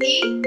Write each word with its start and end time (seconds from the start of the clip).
y... 0.00 0.42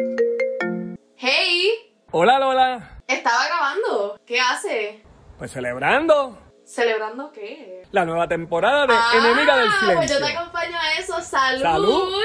¡Hey! 1.17 1.69
Hola 2.11 2.39
Lola. 2.39 3.01
Estaba 3.07 3.45
grabando. 3.47 4.19
¿Qué 4.25 4.39
hace? 4.39 5.03
Pues 5.37 5.51
celebrando 5.51 6.37
¿Celebrando 6.65 7.31
qué? 7.31 7.83
la 7.91 8.05
nueva 8.05 8.27
temporada 8.27 8.85
de 8.85 8.93
Enemiga 9.17 9.57
del 9.57 9.67
Ah, 9.67 9.77
Pues 9.79 10.09
yo 10.11 10.15
Silencio. 10.17 10.25
te 10.27 10.37
acompaño 10.37 10.77
a 10.79 10.93
eso. 10.99 11.19
¡Salud! 11.21 11.61
Salud. 11.61 12.18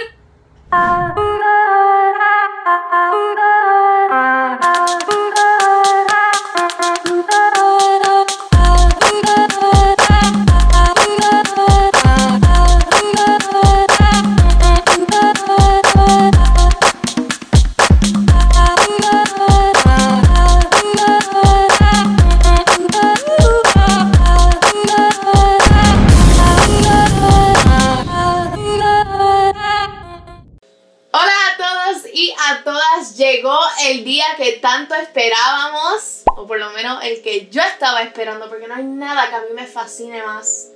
A 32.48 32.62
todas. 32.65 33.16
Llegó 33.16 33.59
el 33.83 34.05
día 34.05 34.27
que 34.37 34.53
tanto 34.53 34.95
esperábamos, 34.95 36.23
o 36.37 36.47
por 36.47 36.59
lo 36.59 36.70
menos 36.70 37.03
el 37.05 37.23
que 37.23 37.48
yo 37.51 37.62
estaba 37.62 38.03
esperando, 38.03 38.48
porque 38.48 38.69
no 38.69 38.75
hay 38.75 38.84
nada 38.84 39.29
que 39.29 39.37
a 39.37 39.41
mí 39.41 39.48
me 39.55 39.67
fascine 39.67 40.23
más 40.23 40.70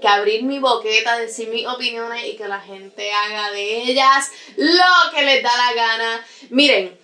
que 0.00 0.08
abrir 0.08 0.42
mi 0.44 0.58
boqueta, 0.58 1.18
decir 1.18 1.48
mis 1.48 1.66
opiniones 1.66 2.24
y 2.24 2.36
que 2.36 2.48
la 2.48 2.60
gente 2.60 3.12
haga 3.12 3.50
de 3.50 3.82
ellas 3.82 4.30
lo 4.56 5.10
que 5.14 5.22
les 5.22 5.42
da 5.42 5.50
la 5.56 5.72
gana. 5.74 6.26
Miren, 6.48 6.98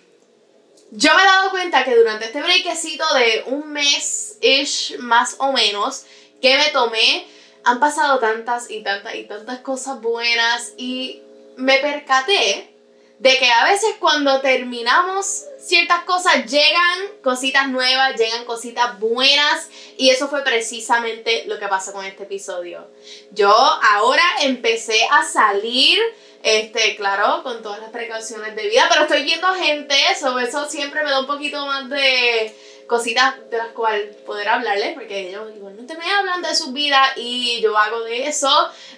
yo 0.91 1.13
me 1.15 1.21
he 1.21 1.25
dado 1.25 1.51
cuenta 1.51 1.83
que 1.83 1.95
durante 1.95 2.25
este 2.25 2.41
breakcito 2.41 3.05
de 3.13 3.43
un 3.47 3.71
mes-ish 3.71 4.97
más 4.99 5.35
o 5.39 5.51
menos 5.51 6.05
que 6.41 6.57
me 6.57 6.69
tomé, 6.69 7.27
han 7.63 7.79
pasado 7.79 8.19
tantas 8.19 8.69
y 8.71 8.81
tantas 8.81 9.15
y 9.15 9.23
tantas 9.25 9.59
cosas 9.59 10.01
buenas 10.01 10.73
y 10.77 11.21
me 11.57 11.79
percaté 11.79 12.76
de 13.19 13.37
que 13.37 13.49
a 13.49 13.65
veces 13.65 13.95
cuando 13.99 14.41
terminamos 14.41 15.45
ciertas 15.59 16.03
cosas 16.03 16.45
llegan 16.45 16.99
cositas 17.23 17.67
nuevas, 17.67 18.15
llegan 18.15 18.45
cositas 18.45 18.99
buenas 18.99 19.69
y 19.97 20.09
eso 20.09 20.27
fue 20.27 20.43
precisamente 20.43 21.45
lo 21.47 21.57
que 21.57 21.67
pasó 21.67 21.93
con 21.93 22.05
este 22.05 22.23
episodio. 22.23 22.87
Yo 23.31 23.51
ahora 23.51 24.23
empecé 24.41 24.99
a 25.11 25.23
salir, 25.23 25.99
este, 26.43 26.95
claro, 26.95 27.41
con 27.41 27.63
todas 27.63 27.79
las 27.81 27.89
precauciones 27.89 28.55
de 28.55 28.69
vida, 28.69 28.85
pero 28.89 29.03
estoy 29.03 29.23
viendo 29.23 29.51
gente, 29.55 29.95
eso, 30.11 30.37
eso 30.39 30.69
siempre 30.69 31.03
me 31.03 31.09
da 31.09 31.19
un 31.19 31.27
poquito 31.27 31.65
más 31.65 31.89
de 31.89 32.55
cositas 32.87 33.35
de 33.49 33.57
las 33.57 33.67
cuales 33.69 34.15
poder 34.17 34.47
hablarles, 34.49 34.93
porque 34.93 35.29
ellos 35.29 35.51
igualmente 35.55 35.95
me 35.97 36.09
hablan 36.09 36.41
de 36.41 36.55
su 36.55 36.71
vida 36.71 37.01
y 37.15 37.59
yo 37.61 37.77
hago 37.77 38.01
de 38.01 38.27
eso 38.27 38.49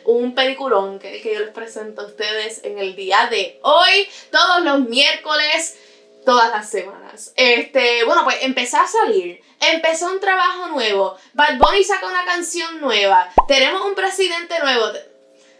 un 0.05 0.35
peliculón 0.35 0.99
que, 0.99 1.21
que 1.21 1.33
yo 1.33 1.39
les 1.39 1.49
presento 1.49 2.01
a 2.01 2.05
ustedes 2.05 2.63
en 2.63 2.77
el 2.79 2.95
día 2.95 3.27
de 3.29 3.59
hoy, 3.63 4.07
todos 4.31 4.61
los 4.63 4.79
miércoles, 4.81 5.77
todas 6.25 6.49
las 6.51 6.69
semanas. 6.69 7.33
Este, 7.35 8.03
bueno, 8.05 8.23
pues 8.23 8.37
empecé 8.41 8.77
a 8.77 8.87
salir, 8.87 9.41
empezó 9.59 10.11
un 10.11 10.19
trabajo 10.19 10.67
nuevo, 10.67 11.17
Bad 11.33 11.57
Bunny 11.57 11.83
saca 11.83 12.05
una 12.07 12.25
canción 12.25 12.79
nueva, 12.81 13.29
tenemos 13.47 13.81
un 13.85 13.95
presidente 13.95 14.59
nuevo, 14.59 14.91
te- 14.91 15.09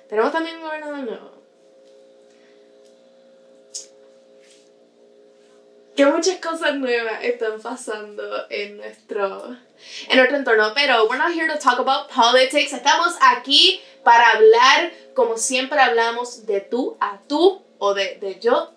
tenemos 0.08 0.32
también 0.32 0.58
un 0.58 0.64
gobernador 0.64 1.00
nuevo. 1.00 1.29
Que 6.00 6.06
muchas 6.06 6.40
cosas 6.40 6.76
nuevas 6.76 7.22
están 7.24 7.60
pasando 7.62 8.46
en 8.50 8.78
nuestro, 8.78 9.58
en 10.08 10.16
nuestro 10.16 10.38
entorno. 10.38 10.72
Pero 10.74 11.10
we're 11.10 11.18
not 11.18 11.34
here 11.34 11.50
to 11.50 11.60
talk 11.60 11.78
about 11.78 12.10
politics. 12.10 12.72
Estamos 12.72 13.18
aquí 13.20 13.82
para 14.06 14.32
hablar, 14.32 14.94
como 15.14 15.38
siempre 15.38 15.78
hablamos, 15.78 16.46
de 16.46 16.62
tú 16.62 16.96
a 17.02 17.20
tú 17.28 17.62
o 17.80 17.94
de, 17.94 18.18
de 18.22 18.40
yo 18.40 18.72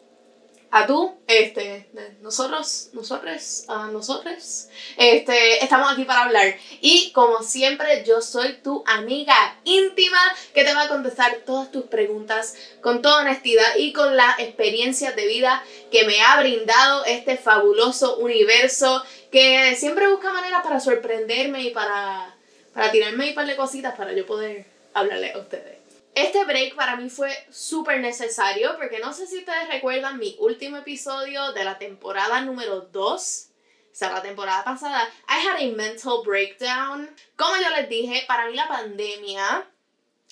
a 0.75 0.87
tú, 0.87 1.15
este, 1.27 1.87
nosotros, 2.23 2.89
nosotros, 2.95 3.65
a 3.69 3.89
nosotros. 3.89 4.69
Este, 4.97 5.63
estamos 5.63 5.93
aquí 5.93 6.05
para 6.05 6.23
hablar. 6.23 6.57
Y 6.81 7.13
como 7.13 7.43
siempre, 7.43 8.03
yo 8.07 8.23
soy 8.23 8.55
tu 8.55 8.83
amiga 8.87 9.35
íntima 9.65 10.19
que 10.55 10.65
te 10.65 10.73
va 10.73 10.85
a 10.85 10.89
contestar 10.89 11.41
todas 11.45 11.71
tus 11.71 11.85
preguntas 11.85 12.55
con 12.81 13.03
toda 13.03 13.21
honestidad 13.21 13.77
y 13.77 13.93
con 13.93 14.17
la 14.17 14.35
experiencia 14.39 15.13
de 15.13 15.27
vida 15.27 15.63
que 15.91 16.05
me 16.05 16.23
ha 16.23 16.41
brindado 16.41 17.05
este 17.05 17.37
fabuloso 17.37 18.17
universo 18.17 19.05
que 19.31 19.77
siempre 19.77 20.09
busca 20.09 20.33
maneras 20.33 20.63
para 20.63 20.81
sorprenderme 20.81 21.65
y 21.65 21.71
para, 21.71 22.35
para 22.73 22.91
tirarme 22.91 23.29
un 23.29 23.35
par 23.35 23.47
de 23.47 23.57
cositas 23.57 23.95
para 23.95 24.15
yo 24.15 24.25
poder 24.25 24.65
hablarle 24.95 25.33
a 25.33 25.39
ustedes. 25.39 25.82
Este 26.15 26.45
break 26.45 26.75
para 26.75 26.97
mí 26.97 27.09
fue 27.09 27.33
súper 27.51 28.01
necesario 28.01 28.77
porque 28.77 28.99
no 28.99 29.15
sé 29.15 29.27
si 29.27 29.39
ustedes 29.39 29.69
recuerdan 29.69 30.19
mi 30.19 30.37
último 30.41 30.77
episodio 30.77 31.53
de 31.53 31.65
la 31.65 31.79
temporada 31.79 32.43
número 32.43 32.83
2, 32.83 33.49
o 33.93 33.95
sea, 33.95 34.13
la 34.13 34.21
temporada 34.21 34.63
pasada, 34.63 35.09
I 35.29 35.47
had 35.47 35.57
a 35.57 35.75
mental 35.75 36.23
breakdown. 36.25 37.09
Como 37.37 37.57
yo 37.57 37.71
les 37.77 37.89
dije, 37.89 38.25
para 38.27 38.47
mí 38.47 38.55
la 38.55 38.69
pandemia 38.69 39.67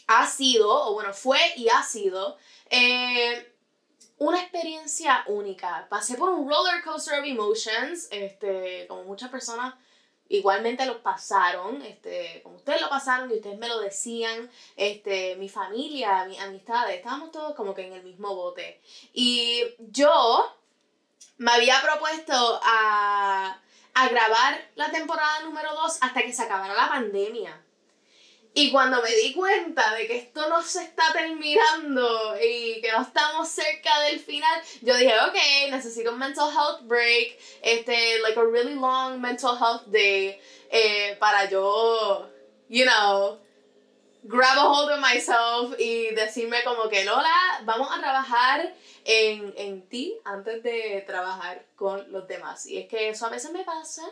ha 0.07 0.27
sido, 0.27 0.69
o 0.71 0.95
bueno, 0.95 1.15
fue 1.15 1.39
y 1.57 1.69
ha 1.69 1.83
sido, 1.83 2.37
eh, 2.69 3.55
una 4.19 4.41
experiencia 4.41 5.25
única. 5.29 5.87
Pasé 5.89 6.17
por 6.17 6.29
un 6.29 6.49
roller 6.49 6.83
coaster 6.85 7.21
of 7.21 7.25
emotions, 7.25 8.09
este, 8.11 8.87
como 8.87 9.05
muchas 9.05 9.31
personas 9.31 9.75
igualmente 10.31 10.87
los 10.87 10.99
pasaron, 10.99 11.83
este, 11.83 12.41
como 12.43 12.57
ustedes 12.57 12.81
lo 12.81 12.89
pasaron 12.89 13.31
y 13.31 13.35
ustedes 13.35 13.59
me 13.59 13.69
lo 13.69 13.81
decían, 13.81 14.49
este, 14.77 15.37
mi 15.37 15.49
familia, 15.49 16.25
mis 16.25 16.41
amistades, 16.41 16.97
estábamos 16.97 17.33
todos 17.33 17.55
como 17.55 17.75
que 17.75 17.87
en 17.87 17.93
el 17.93 18.05
mismo 18.05 18.35
bote. 18.35 18.81
Y 19.13 19.65
yo 19.79 20.57
me 21.37 21.51
había 21.51 21.83
propuesto 21.83 22.61
a, 22.63 23.61
a 23.95 24.09
grabar 24.09 24.69
la 24.77 24.91
temporada 24.93 25.43
número 25.43 25.75
2 25.75 25.99
hasta 26.01 26.23
que 26.23 26.33
se 26.33 26.43
acabara 26.45 26.75
la 26.75 26.89
pandemia. 26.89 27.61
Y 28.53 28.73
cuando 28.73 29.01
me 29.01 29.15
di 29.15 29.33
cuenta 29.33 29.95
de 29.95 30.09
que 30.09 30.17
esto 30.17 30.49
no 30.49 30.61
se 30.63 30.83
está 30.83 31.13
terminando 31.13 32.37
y 32.43 32.81
que 32.81 32.91
no 32.91 33.03
estamos 33.03 33.49
cerca 33.49 34.01
del 34.01 34.19
final, 34.19 34.61
yo 34.83 34.97
dije, 34.97 35.15
ok, 35.29 35.71
necesito 35.71 36.11
un 36.11 36.19
mental 36.19 36.51
health 36.51 36.83
break, 36.83 37.39
este, 37.63 38.19
like 38.23 38.39
a 38.39 38.45
really 38.45 38.75
long 38.75 39.21
mental 39.21 39.57
health 39.57 39.87
day, 39.87 40.41
eh, 40.69 41.17
para 41.21 41.49
yo, 41.49 42.29
you 42.69 42.85
know, 42.85 43.39
grab 44.23 44.59
a 44.59 44.69
hold 44.69 44.91
of 44.91 45.01
myself 45.01 45.79
y 45.79 46.15
decirme 46.15 46.63
como 46.65 46.89
que, 46.89 47.05
Lola, 47.05 47.61
vamos 47.65 47.89
a 47.91 48.01
trabajar 48.01 48.75
en, 49.05 49.55
en 49.57 49.89
ti 49.89 50.17
antes 50.25 50.63
de 50.63 51.03
trabajar 51.07 51.65
con 51.77 52.11
los 52.13 52.29
demás. 52.29 52.67
Y 52.67 52.79
es 52.79 52.89
que 52.89 53.09
eso 53.09 53.27
a 53.27 53.31
veces 53.31 53.51
me 53.53 53.65
pasa 53.65 54.03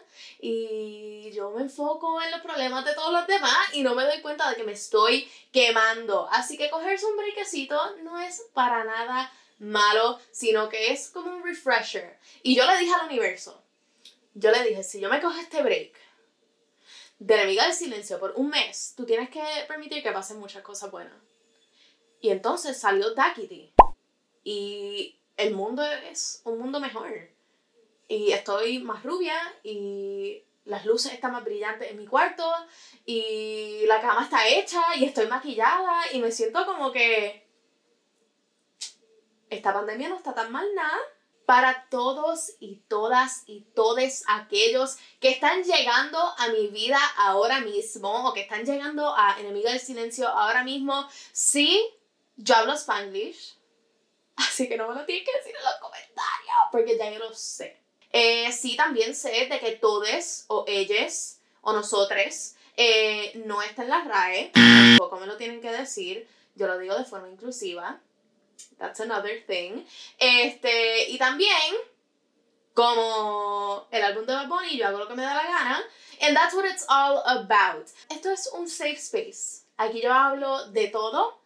y 0.40 1.30
yo 1.32 1.50
me 1.50 1.62
enfoco 1.62 2.20
en 2.22 2.30
los 2.30 2.40
problemas 2.40 2.84
de 2.84 2.94
todos 2.94 3.12
los 3.12 3.26
demás 3.26 3.56
y 3.72 3.82
no 3.82 3.94
me 3.94 4.04
doy 4.04 4.20
cuenta 4.20 4.48
de 4.48 4.56
que 4.56 4.64
me 4.64 4.72
estoy 4.72 5.30
quemando. 5.52 6.28
Así 6.30 6.56
que 6.56 6.70
cogerse 6.70 7.06
un 7.06 7.16
brequecito 7.16 7.96
no 8.02 8.20
es 8.20 8.46
para 8.54 8.84
nada 8.84 9.30
malo, 9.58 10.18
sino 10.30 10.68
que 10.68 10.92
es 10.92 11.10
como 11.10 11.30
un 11.30 11.44
refresher. 11.44 12.18
Y 12.42 12.56
yo 12.56 12.66
le 12.66 12.78
dije 12.78 12.94
al 12.94 13.06
universo, 13.06 13.62
yo 14.34 14.50
le 14.50 14.62
dije, 14.62 14.82
si 14.82 15.00
yo 15.00 15.08
me 15.10 15.20
cojo 15.20 15.38
este 15.38 15.62
break 15.62 15.92
de 17.18 17.34
enemiga 17.34 17.64
del 17.64 17.74
silencio 17.74 18.18
por 18.20 18.32
un 18.36 18.48
mes, 18.48 18.94
tú 18.96 19.04
tienes 19.04 19.30
que 19.30 19.42
permitir 19.66 20.02
que 20.02 20.12
pasen 20.12 20.38
muchas 20.38 20.62
cosas 20.62 20.90
buenas. 20.90 21.14
Y 22.20 22.30
entonces 22.30 22.78
salió 22.78 23.14
Dakity. 23.14 23.72
Y 24.44 25.18
el 25.36 25.54
mundo 25.54 25.84
es 25.84 26.42
un 26.44 26.58
mundo 26.58 26.80
mejor. 26.80 27.30
Y 28.08 28.32
estoy 28.32 28.78
más 28.78 29.02
rubia 29.02 29.36
y 29.62 30.42
las 30.64 30.84
luces 30.84 31.12
están 31.12 31.32
más 31.32 31.44
brillantes 31.44 31.90
en 31.90 31.96
mi 31.96 32.06
cuarto 32.06 32.44
y 33.06 33.84
la 33.86 34.00
cama 34.00 34.24
está 34.24 34.46
hecha 34.46 34.82
y 34.96 35.04
estoy 35.04 35.26
maquillada 35.26 36.02
y 36.12 36.20
me 36.20 36.30
siento 36.30 36.64
como 36.66 36.92
que 36.92 37.46
esta 39.48 39.72
pandemia 39.72 40.08
no 40.08 40.16
está 40.16 40.34
tan 40.34 40.52
mal 40.52 40.66
nada. 40.74 40.98
Para 41.48 41.86
todos 41.88 42.52
y 42.60 42.82
todas 42.88 43.44
y 43.46 43.62
todos 43.74 44.22
aquellos 44.26 44.98
que 45.18 45.30
están 45.30 45.62
llegando 45.64 46.18
a 46.36 46.48
mi 46.48 46.66
vida 46.66 46.98
ahora 47.16 47.60
mismo 47.62 48.28
o 48.28 48.34
que 48.34 48.42
están 48.42 48.66
llegando 48.66 49.16
a 49.16 49.40
Enemiga 49.40 49.70
del 49.70 49.80
Silencio 49.80 50.28
ahora 50.28 50.62
mismo, 50.62 51.08
sí, 51.32 51.82
yo 52.36 52.54
hablo 52.54 52.74
Spanglish. 52.74 53.56
Así 54.36 54.68
que 54.68 54.76
no 54.76 54.88
me 54.88 54.94
lo 54.94 55.06
tienen 55.06 55.24
que 55.24 55.38
decir 55.38 55.54
en 55.56 55.64
los 55.64 55.76
comentarios 55.76 56.56
porque 56.70 56.98
ya 56.98 57.10
yo 57.10 57.18
lo 57.18 57.32
sé. 57.32 57.78
Eh, 58.12 58.52
sí, 58.52 58.76
también 58.76 59.14
sé 59.14 59.46
de 59.46 59.58
que 59.58 59.72
todes 59.72 60.44
o 60.48 60.66
ellos 60.68 61.36
o 61.62 61.72
nosotros 61.72 62.56
eh, 62.76 63.32
no 63.46 63.62
está 63.62 63.84
en 63.84 63.88
la 63.88 64.04
RAE. 64.04 64.50
Tampoco 64.52 65.16
me 65.18 65.26
lo 65.26 65.38
tienen 65.38 65.62
que 65.62 65.72
decir. 65.72 66.28
Yo 66.56 66.66
lo 66.66 66.76
digo 66.76 66.94
de 66.94 67.06
forma 67.06 67.30
inclusiva. 67.30 68.02
That's 68.78 69.00
another 69.00 69.40
thing. 69.46 69.84
Este, 70.18 71.10
y 71.10 71.18
también, 71.18 71.74
como 72.74 73.86
el 73.90 74.02
álbum 74.02 74.24
de 74.26 74.34
Bad 74.34 74.48
Bunny, 74.48 74.76
yo 74.76 74.86
hago 74.86 74.98
lo 74.98 75.08
que 75.08 75.14
me 75.14 75.22
da 75.22 75.34
la 75.34 75.44
gana. 75.44 75.84
And 76.20 76.36
that's 76.36 76.54
what 76.54 76.64
it's 76.64 76.84
all 76.88 77.22
about. 77.26 77.88
Esto 78.10 78.30
es 78.30 78.48
un 78.52 78.68
safe 78.68 78.98
space. 78.98 79.64
Aquí 79.76 80.00
yo 80.02 80.12
hablo 80.12 80.66
de 80.68 80.88
todo. 80.88 81.38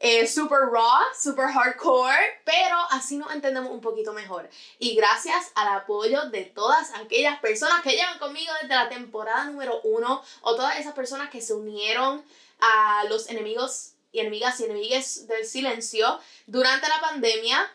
Eh, 0.00 0.26
super 0.26 0.68
raw, 0.70 1.00
super 1.18 1.46
hardcore, 1.50 2.40
pero 2.44 2.76
así 2.90 3.16
nos 3.16 3.32
entendemos 3.32 3.70
un 3.70 3.80
poquito 3.80 4.12
mejor. 4.12 4.50
Y 4.78 4.94
gracias 4.96 5.52
al 5.54 5.68
apoyo 5.68 6.28
de 6.30 6.44
todas 6.44 6.92
aquellas 6.94 7.38
personas 7.40 7.80
que 7.80 7.92
llevan 7.92 8.18
conmigo 8.18 8.52
desde 8.60 8.74
la 8.74 8.88
temporada 8.88 9.44
número 9.44 9.80
uno, 9.84 10.22
o 10.42 10.56
todas 10.56 10.78
esas 10.78 10.92
personas 10.92 11.30
que 11.30 11.40
se 11.40 11.54
unieron 11.54 12.22
a 12.60 13.04
los 13.08 13.30
enemigos 13.30 13.93
y 14.14 14.20
enemigas 14.20 14.60
y 14.60 14.64
enemigues 14.64 15.26
del 15.26 15.44
silencio 15.44 16.20
durante 16.46 16.88
la 16.88 17.00
pandemia. 17.00 17.70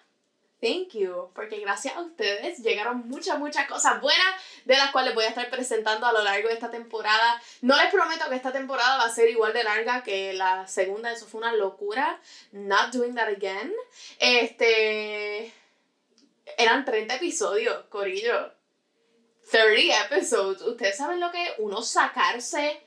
Thank 0.62 0.94
you, 0.94 1.32
porque 1.36 1.60
gracias 1.60 1.96
a 1.96 2.02
ustedes 2.02 2.60
llegaron 2.60 3.08
muchas, 3.08 3.40
muchas 3.40 3.68
cosas 3.68 4.02
buenas 4.02 4.26
de 4.66 4.76
las 4.76 4.92
cuales 4.92 5.16
voy 5.16 5.26
a 5.26 5.30
estar 5.30 5.50
presentando 5.50 6.06
a 6.06 6.14
lo 6.14 6.24
largo 6.24 6.48
de 6.48 6.54
esta 6.54 6.70
temporada. 6.70 7.42
No 7.62 7.78
les 7.78 7.92
prometo 7.92 8.30
que 8.30 8.36
esta 8.36 8.52
temporada 8.52 8.98
va 8.98 9.06
a 9.06 9.14
ser 9.14 9.30
igual 9.30 9.54
de 9.54 9.64
larga 9.64 10.04
que 10.04 10.34
la 10.34 10.66
segunda, 10.68 11.12
eso 11.12 11.28
fue 11.28 11.40
una 11.40 11.54
locura. 11.54 12.20
Not 12.52 12.94
doing 12.94 13.16
that 13.16 13.30
again. 13.30 13.74
Este. 14.20 15.54
Eran 16.58 16.84
30 16.84 17.16
episodios, 17.16 17.86
Corillo. 17.90 18.54
30 19.52 20.06
episodes. 20.06 20.62
Ustedes 20.62 20.98
saben 20.98 21.20
lo 21.20 21.32
que 21.32 21.44
es 21.44 21.52
uno 21.58 21.82
sacarse 21.82 22.82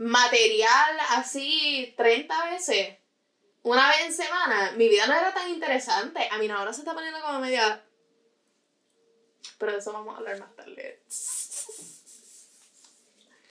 material 0.00 0.98
así 1.10 1.94
30 1.96 2.50
veces 2.50 3.00
una 3.62 3.88
vez 3.88 4.00
en 4.06 4.12
semana, 4.14 4.72
mi 4.72 4.88
vida 4.88 5.06
no 5.06 5.14
era 5.14 5.34
tan 5.34 5.50
interesante. 5.50 6.26
A 6.30 6.38
mí 6.38 6.48
ahora 6.48 6.72
se 6.72 6.80
está 6.80 6.94
poniendo 6.94 7.20
como 7.20 7.40
media. 7.40 7.82
Pero 9.58 9.72
de 9.72 9.78
eso 9.78 9.92
vamos 9.92 10.14
a 10.14 10.18
hablar 10.18 10.38
más 10.38 10.54
tarde. 10.56 11.02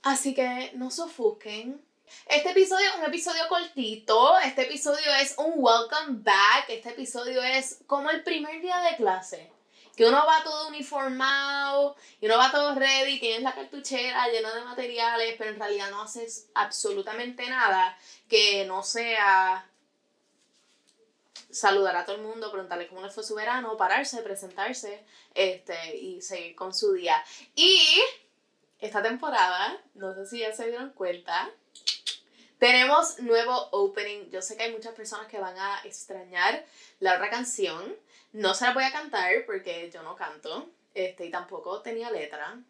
Así 0.01 0.33
que 0.33 0.71
no 0.75 0.89
se 0.89 1.03
ofusquen. 1.03 1.85
Este 2.25 2.51
episodio 2.51 2.87
es 2.89 2.95
un 2.95 3.05
episodio 3.05 3.47
cortito. 3.47 4.39
Este 4.39 4.63
episodio 4.63 5.13
es 5.21 5.35
un 5.37 5.53
welcome 5.57 6.21
back. 6.23 6.65
Este 6.69 6.89
episodio 6.89 7.43
es 7.43 7.79
como 7.85 8.09
el 8.09 8.23
primer 8.23 8.61
día 8.61 8.79
de 8.79 8.95
clase. 8.95 9.51
Que 9.99 10.05
uno 10.05 10.25
va 10.25 10.41
todo 10.45 10.69
uniformado 10.69 11.93
y 12.21 12.27
uno 12.27 12.37
va 12.37 12.49
todo 12.49 12.73
ready, 12.73 13.19
tienes 13.19 13.41
la 13.41 13.53
cartuchera 13.53 14.29
llena 14.29 14.55
de 14.55 14.63
materiales, 14.63 15.35
pero 15.37 15.49
en 15.49 15.59
realidad 15.59 15.91
no 15.91 16.03
haces 16.03 16.47
absolutamente 16.53 17.49
nada 17.49 17.97
que 18.29 18.63
no 18.63 18.81
sea 18.81 19.69
saludar 21.51 21.97
a 21.97 22.05
todo 22.05 22.15
el 22.15 22.21
mundo, 22.21 22.49
preguntarle 22.49 22.87
cómo 22.87 23.01
le 23.01 23.09
fue 23.09 23.25
su 23.25 23.35
verano, 23.35 23.75
pararse, 23.75 24.21
presentarse 24.21 25.03
este, 25.33 25.97
y 25.97 26.21
seguir 26.21 26.55
con 26.55 26.73
su 26.73 26.93
día. 26.93 27.21
Y 27.53 28.01
esta 28.79 29.03
temporada, 29.03 29.83
no 29.95 30.15
sé 30.15 30.25
si 30.27 30.39
ya 30.39 30.55
se 30.55 30.69
dieron 30.69 30.91
cuenta, 30.91 31.51
tenemos 32.59 33.19
nuevo 33.19 33.69
opening. 33.71 34.29
Yo 34.29 34.41
sé 34.41 34.55
que 34.55 34.63
hay 34.63 34.71
muchas 34.71 34.93
personas 34.93 35.27
que 35.27 35.39
van 35.39 35.57
a 35.57 35.81
extrañar 35.85 36.63
la 36.99 37.15
otra 37.15 37.29
canción. 37.29 37.95
No 38.33 38.53
se 38.53 38.65
la 38.65 38.73
voy 38.73 38.83
a 38.83 38.91
cantar 38.91 39.45
porque 39.45 39.89
yo 39.91 40.03
no 40.03 40.15
canto 40.15 40.69
este, 40.93 41.25
y 41.25 41.31
tampoco 41.31 41.81
tenía 41.81 42.11
letra. 42.11 42.61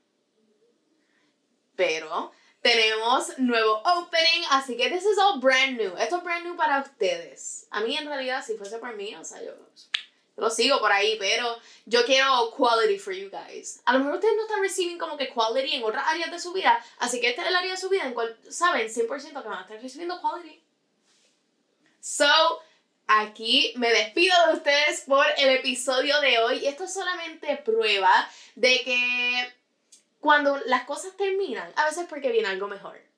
Pero 1.75 2.31
tenemos 2.61 3.37
nuevo 3.39 3.81
opening, 3.83 4.45
así 4.51 4.77
que 4.77 4.89
this 4.89 5.03
is 5.03 5.17
all 5.17 5.39
brand 5.39 5.77
new. 5.77 5.97
Esto 5.97 6.17
es 6.17 6.23
brand 6.23 6.45
new 6.45 6.55
para 6.55 6.81
ustedes. 6.81 7.67
A 7.71 7.81
mí 7.81 7.97
en 7.97 8.05
realidad, 8.05 8.45
si 8.45 8.55
fuese 8.55 8.77
por 8.77 8.95
mí, 8.95 9.15
o 9.15 9.23
sea, 9.23 9.41
yo, 9.43 9.53
lo 10.39 10.49
sigo 10.49 10.79
por 10.79 10.91
ahí, 10.91 11.17
pero 11.19 11.57
yo 11.85 12.05
quiero 12.05 12.51
quality 12.51 12.97
for 12.97 13.13
you 13.13 13.29
guys. 13.29 13.81
A 13.85 13.93
lo 13.93 13.99
mejor 13.99 14.15
ustedes 14.15 14.35
no 14.35 14.43
están 14.43 14.61
recibiendo 14.61 15.05
como 15.05 15.17
que 15.17 15.29
quality 15.29 15.75
en 15.75 15.83
otras 15.83 16.07
áreas 16.07 16.31
de 16.31 16.39
su 16.39 16.53
vida, 16.53 16.83
así 16.99 17.19
que 17.19 17.29
este 17.29 17.41
es 17.41 17.47
el 17.47 17.55
área 17.55 17.71
de 17.71 17.77
su 17.77 17.89
vida 17.89 18.05
en 18.05 18.13
cual 18.13 18.37
saben 18.49 18.87
100% 18.87 19.41
que 19.41 19.49
van 19.49 19.59
a 19.59 19.61
estar 19.61 19.81
recibiendo 19.81 20.21
quality. 20.21 20.61
So, 21.99 22.61
aquí 23.07 23.73
me 23.75 23.89
despido 23.91 24.35
de 24.47 24.53
ustedes 24.53 25.01
por 25.01 25.25
el 25.37 25.49
episodio 25.49 26.19
de 26.21 26.39
hoy. 26.39 26.65
Esto 26.65 26.85
es 26.85 26.93
solamente 26.93 27.57
prueba 27.57 28.29
de 28.55 28.81
que 28.83 29.53
cuando 30.19 30.57
las 30.65 30.83
cosas 30.83 31.15
terminan, 31.17 31.71
a 31.75 31.85
veces 31.85 32.05
porque 32.09 32.31
viene 32.31 32.47
algo 32.47 32.67
mejor. 32.67 33.08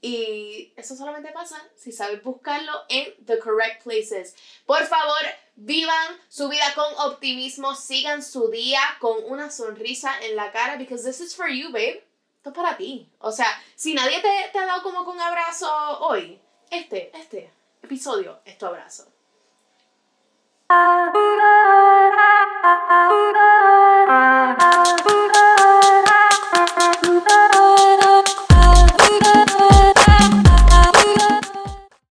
Y 0.00 0.72
eso 0.76 0.94
solamente 0.94 1.32
pasa 1.32 1.56
si 1.74 1.90
sabes 1.90 2.22
buscarlo 2.22 2.72
en 2.88 3.14
the 3.24 3.38
correct 3.38 3.82
places. 3.82 4.36
Por 4.66 4.84
favor, 4.86 5.20
vivan 5.56 6.20
su 6.28 6.48
vida 6.48 6.64
con 6.74 6.86
optimismo, 7.10 7.74
sigan 7.74 8.22
su 8.22 8.50
día 8.50 8.80
con 9.00 9.16
una 9.24 9.50
sonrisa 9.50 10.12
en 10.22 10.36
la 10.36 10.52
cara, 10.52 10.76
because 10.76 11.04
this 11.04 11.20
is 11.20 11.34
for 11.34 11.48
you, 11.48 11.70
babe. 11.70 12.04
Esto 12.36 12.50
es 12.50 12.56
para 12.56 12.76
ti. 12.76 13.10
O 13.18 13.32
sea, 13.32 13.48
si 13.74 13.94
nadie 13.94 14.20
te, 14.20 14.50
te 14.52 14.58
ha 14.58 14.66
dado 14.66 14.82
como 14.82 15.04
con 15.04 15.16
un 15.16 15.20
abrazo 15.20 15.68
hoy, 16.00 16.40
este, 16.70 17.10
este 17.16 17.50
episodio 17.82 18.40
es 18.44 18.58
tu 18.58 18.66
abrazo. 18.66 19.06
Ah. 20.68 21.12